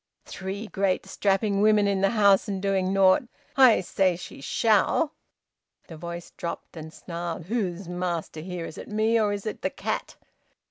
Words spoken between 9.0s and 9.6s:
or is